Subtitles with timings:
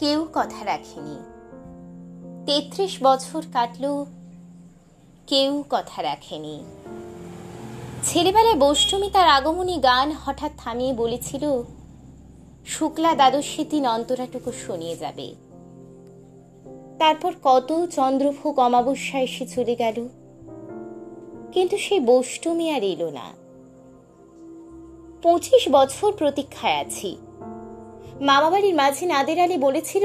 [0.00, 1.16] কেউ কথা রাখেনি।
[2.46, 4.04] তেত্রিশ বছর কাটল,
[5.26, 6.64] কেউ কথা রাখেনি।
[8.02, 11.62] ছেলেবেলায় বৈষ্টমী তার আগমনী গান হঠাৎ থামিয়ে বলেছিল,
[12.66, 15.34] শুক্লা দ্বাদশীর দিন অন্তরাটুকু শুনিয়ে যাবে।
[16.98, 20.08] তারপর কত চন্দ্রভোগ অমাবস্যা এসে চলে গেল।
[21.52, 23.32] কিন্তু সেই বৈষ্টমী আর এলো না।
[25.22, 27.16] পঁচিশ বছর প্রতীক্ষায় আছি।
[28.20, 30.04] মামাবাড়ির মাঝে নাদের আলী বলেছিল,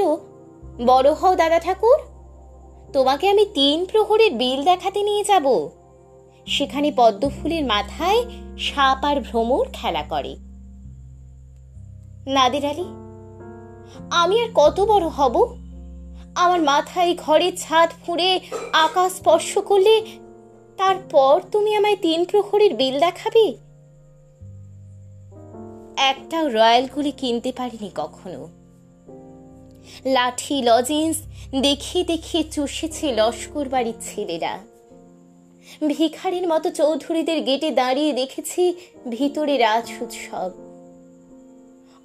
[0.86, 1.98] বড় হও দাদা ঠাকুর,
[2.92, 5.68] তোমাকে আমি তিন প্রহরের বিল দেখাতে নিয়ে যাব।
[6.46, 8.24] সেখানে পদ্মফুলের মাথায়
[8.58, 10.36] সাপ আর ভ্রমর খেলা করে।
[12.26, 12.86] নাদের আলী,
[14.10, 15.34] আমি আর কত বড় হব?
[16.34, 18.40] আমার মাথায় ঘরের ছাদ ফুঁড়ে
[18.72, 20.00] আকাশ স্পর্শ করলে
[20.76, 23.69] তারপর তুমি আমায় তিন প্রহরের বিল দেখাবে?
[26.00, 28.48] একটাও রয়্যালগুলি কিনতে পারিনি কখনো।
[30.04, 31.16] লাঠি, লজেন্স
[31.60, 34.58] দেখিয়ে দেখিয়ে চুষেছে লস্কর বাড়ির ছেলেরা।
[35.88, 38.74] ভিখারির মতো চৌধুরীদের গেটে দাঁড়িয়ে দেখেছি
[39.08, 40.50] ভিতরে রাজ উৎসব।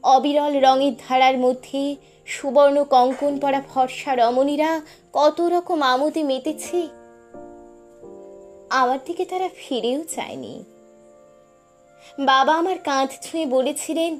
[0.03, 4.81] অবিরল রঙের ধারার মধ্যে সুবর্ণ কঙ্কন পরা ফর্সা রমণীরা
[5.13, 6.87] কত রকম আমোদে মেতেছে।
[8.69, 10.63] আমার দিকে তারা ফিরেও চায়নি।
[12.19, 14.19] বাবা আমার কাঁধ ছুঁয়ে বলেছিলেন,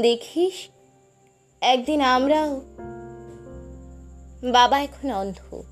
[0.00, 0.68] দেখিস,
[1.60, 2.60] একদিন আমরাও
[4.50, 5.62] বাবা এখন অন্ধ।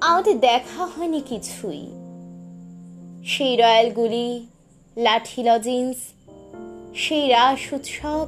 [0.00, 1.86] আমাদের দেখা হয়নি কিছুই।
[3.24, 4.46] সেই রয়্যালগুলি
[4.96, 5.96] লাঠি লজিন্স
[6.94, 8.26] সেই রাস উৎসব,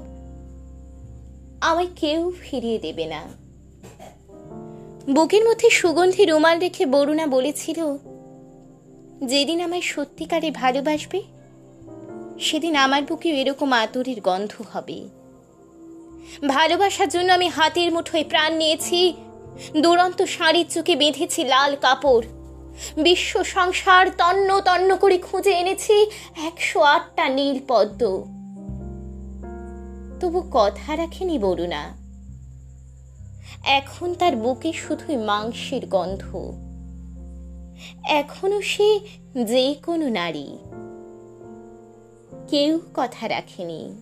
[1.60, 3.22] আমায় কেউ ফিরিয়ে দেবে না।
[5.14, 7.96] বুকের মধ্যে সুগন্ধি রুমাল রেখে বরুণা বলেছিল
[9.24, 11.22] যেদিন আমায় সত্যিকারে ভালোবাসবে,
[12.40, 15.08] সেদিন আমার বুকেও এরকম আতরের গন্ধ হবে।
[16.48, 19.14] ভালোবাসার জন্য আমি হাতের মুঠোয় প্রাণ নিয়েছি,
[19.80, 22.22] দুরন্ত শাড়ির চোখে বেঁধেছি লাল কাপড়।
[23.02, 26.10] বিশ্ব সংসার তন্ন তন্ন করে খুঁজে এনেছি
[26.44, 28.34] একশো আটটা নীল পদ্ম।
[30.20, 31.96] তবু কথা রাখেনি বরুণা।
[33.64, 36.52] এখন তার বুকে শুধুই মাংসের গন্ধ।
[38.04, 39.00] এখনও সে
[39.44, 40.58] যে কোনো নারী।
[42.48, 44.00] কেউ কথা রাখেনি।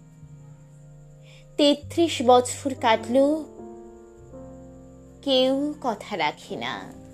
[1.56, 3.44] তেত্রিশ বছর কাটল,
[5.22, 7.05] কেউ কথা রাখে না।